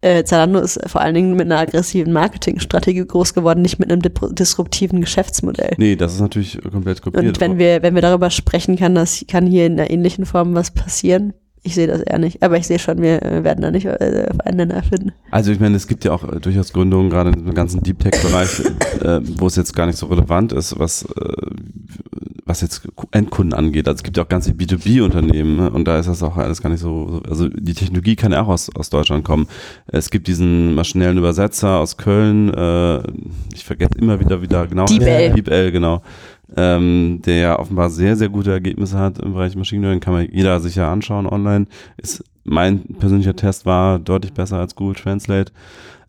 [0.00, 4.02] äh, Zalando ist vor allen Dingen mit einer aggressiven Marketingstrategie groß geworden, nicht mit einem
[4.32, 5.74] disruptiven Geschäftsmodell.
[5.76, 7.24] Nee, das ist natürlich komplett kopiert.
[7.24, 10.54] Und wenn wir, wenn wir darüber sprechen, kann das, kann hier in einer ähnlichen Form
[10.54, 11.34] was passieren.
[11.64, 14.26] Ich sehe das eher nicht, aber ich sehe schon, wir äh, werden da nicht äh,
[14.28, 15.12] auf einen Nenner finden.
[15.30, 18.60] Also ich meine, es gibt ja auch äh, durchaus Gründungen, gerade im ganzen Deep Tech-Bereich,
[19.00, 21.32] äh, wo es jetzt gar nicht so relevant ist, was, äh,
[22.46, 23.86] was jetzt Endkunden angeht.
[23.86, 25.70] Also es gibt ja auch ganze B2B-Unternehmen ne?
[25.70, 28.48] und da ist das auch alles gar nicht so, also die Technologie kann ja auch
[28.48, 29.46] aus, aus Deutschland kommen.
[29.86, 33.02] Es gibt diesen maschinellen Übersetzer aus Köln, äh,
[33.54, 34.86] ich vergesse immer wieder, wieder genau.
[34.86, 35.34] DeepL.
[35.34, 36.02] DeepL, genau
[36.56, 40.28] ähm, der ja offenbar sehr, sehr gute Ergebnisse hat im Bereich Machine Learning, kann man
[40.30, 41.66] jeder sich ja anschauen online.
[41.96, 45.52] Ist, mein persönlicher Test war deutlich besser als Google Translate.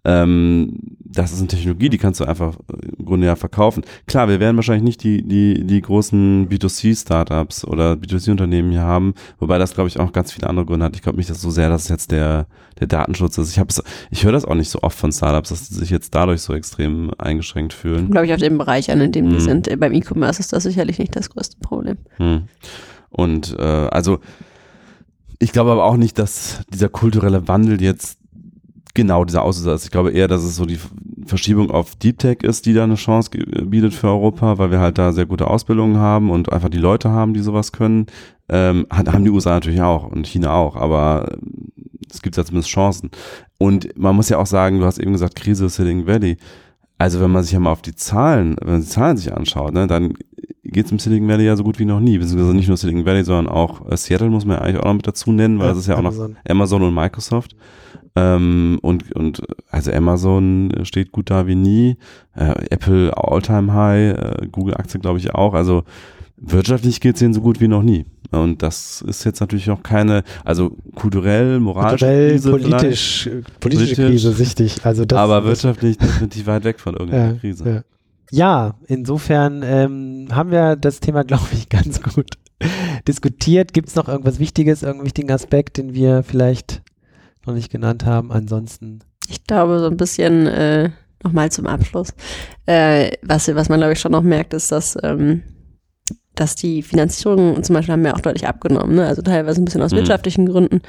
[0.06, 2.58] Ähm, das ist eine Technologie, die kannst du einfach
[2.98, 3.84] im Grunde ja verkaufen.
[4.08, 9.58] Klar, wir werden wahrscheinlich nicht die, die, die großen B2C-Startups oder B2C-Unternehmen hier haben, wobei
[9.58, 10.96] das, glaube ich, auch ganz viele andere Gründe hat.
[10.96, 12.48] Ich glaube nicht, dass so sehr, dass es jetzt der,
[12.80, 13.52] der Datenschutz ist.
[13.52, 16.16] Ich, hab's, ich höre das auch nicht so oft von Startups, dass sie sich jetzt
[16.16, 18.10] dadurch so extrem eingeschränkt fühlen.
[18.10, 19.34] Glaube ich, auf dem Bereich an, in dem hm.
[19.34, 19.80] die sind.
[19.80, 21.98] Beim E-Commerce ist das sicherlich nicht das größte Problem.
[22.18, 22.44] Hm.
[23.10, 24.20] Und äh, also
[25.40, 28.18] ich glaube aber auch nicht, dass dieser kulturelle Wandel jetzt
[28.94, 29.86] genau dieser ist.
[29.86, 30.80] Ich glaube eher, dass es so die
[31.26, 34.98] Verschiebung auf Deep Tech ist, die da eine Chance bietet für Europa, weil wir halt
[34.98, 38.08] da sehr gute Ausbildungen haben und einfach die Leute haben, die sowas können.
[38.50, 41.38] Ähm, haben die USA natürlich auch und China auch, aber
[42.12, 43.10] es gibt ja zumindest Chancen.
[43.58, 46.38] Und man muss ja auch sagen, du hast eben gesagt, Krise Silicon Valley.
[46.98, 49.74] Also wenn man sich ja mal auf die Zahlen, wenn man die Zahlen sich anschaut,
[49.74, 50.14] ne, dann
[50.64, 52.18] geht es im Silicon Valley ja so gut wie noch nie.
[52.18, 54.94] Beziehungsweise nicht nur Silicon Valley, sondern auch äh, Seattle muss man ja eigentlich auch noch
[54.94, 56.24] mit dazu nennen, weil ja, das ist ja Amazon.
[56.24, 57.56] auch noch Amazon und Microsoft.
[58.16, 61.98] Ähm, und, und also Amazon steht gut da wie nie.
[62.36, 65.54] Äh, Apple Alltime High, äh, Google Aktie glaube ich auch.
[65.54, 65.84] Also
[66.38, 68.06] wirtschaftlich geht es ihnen so gut wie noch nie.
[68.34, 73.96] Und das ist jetzt natürlich auch keine, also kulturell, moralisch, kulturell, Krise politisch, politische politisch,
[73.96, 74.86] Krise, sichtig.
[74.86, 77.70] Also das, aber wirtschaftlich definitiv weit weg von irgendeiner ja, Krise.
[77.70, 77.84] Ja.
[78.32, 82.32] Ja, insofern ähm, haben wir das Thema, glaube ich, ganz gut
[83.08, 83.74] diskutiert.
[83.74, 86.82] Gibt es noch irgendwas Wichtiges, irgendeinen wichtigen Aspekt, den wir vielleicht
[87.46, 88.32] noch nicht genannt haben?
[88.32, 89.02] Ansonsten.
[89.30, 90.90] Ich glaube, so ein bisschen äh,
[91.24, 92.16] nochmal zum Abschluss.
[92.66, 95.44] Äh, was, was man, glaube ich, schon noch merkt, ist, dass, ähm,
[96.36, 98.96] dass die Finanzierungen zum Beispiel haben ja auch deutlich abgenommen.
[98.96, 99.06] Ne?
[99.06, 99.98] Also teilweise ein bisschen aus mhm.
[99.98, 100.82] wirtschaftlichen Gründen.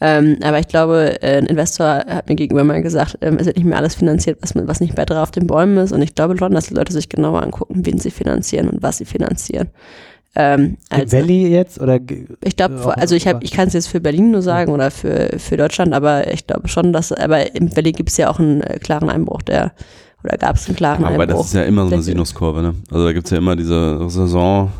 [0.00, 3.56] Ähm, aber ich glaube, äh, ein Investor hat mir gegenüber mal gesagt, ähm, es wird
[3.56, 5.92] nicht mehr alles finanziert, was, was nicht weiter auf den Bäumen ist.
[5.92, 8.98] Und ich glaube schon, dass die Leute sich genauer angucken, wen sie finanzieren und was
[8.98, 9.70] sie finanzieren.
[10.36, 12.00] Ähm, also, Valley jetzt oder?
[12.42, 15.38] Ich glaube, also ich habe, ich kann es jetzt für Berlin nur sagen oder für
[15.38, 18.60] für Deutschland, aber ich glaube schon, dass, aber im Valley gibt es ja auch einen
[18.62, 19.72] äh, klaren Einbruch, der
[20.24, 21.22] oder gab es einen klaren aber Einbruch?
[21.22, 22.74] Aber das ist ja immer so eine Sinuskurve, ne?
[22.90, 24.72] Also da gibt es ja immer diese Saison.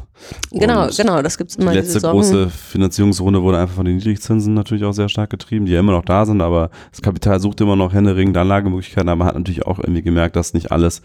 [0.52, 1.72] Genau, genau, das gibt es immer.
[1.72, 5.66] Die letzte die große Finanzierungsrunde wurde einfach von den Niedrigzinsen natürlich auch sehr stark getrieben,
[5.66, 9.18] die ja immer noch da sind, aber das Kapital sucht immer noch händeringend Anlagemöglichkeiten, aber
[9.18, 11.02] man hat natürlich auch irgendwie gemerkt, dass nicht alles,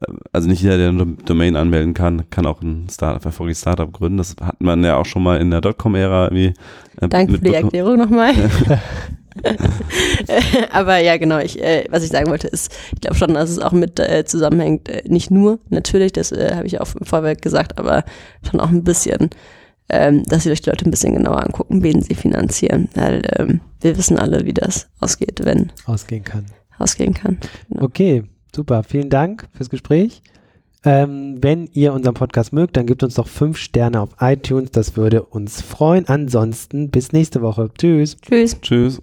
[0.00, 3.92] äh, also nicht jeder, der eine Domain anmelden kann, kann auch ein Startup, erfolgreiches Startup
[3.92, 4.18] gründen.
[4.18, 6.54] Das hat man ja auch schon mal in der Dotcom-Ära irgendwie.
[7.00, 8.32] Äh, Danke für die Erklärung nochmal.
[10.72, 13.58] Aber ja, genau, ich, äh, was ich sagen wollte, ist, ich glaube schon, dass es
[13.58, 17.42] auch mit äh, zusammenhängt, äh, nicht nur, natürlich, das äh, habe ich auch im Vorwerk
[17.42, 18.04] gesagt, aber
[18.48, 19.30] schon auch ein bisschen,
[19.88, 22.88] ähm, dass sie euch die Leute ein bisschen genauer angucken, wen sie finanzieren.
[22.94, 26.46] Weil ähm, wir wissen alle, wie das ausgeht, wenn ausgehen kann.
[26.78, 27.38] Ausgehen kann.
[27.68, 27.84] Genau.
[27.84, 28.82] Okay, super.
[28.82, 30.22] Vielen Dank fürs Gespräch.
[30.84, 34.70] Ähm, wenn ihr unseren Podcast mögt, dann gebt uns doch fünf Sterne auf iTunes.
[34.70, 36.06] Das würde uns freuen.
[36.08, 37.70] Ansonsten bis nächste Woche.
[37.76, 38.16] Tschüss.
[38.20, 38.60] Tschüss.
[38.60, 39.02] Tschüss.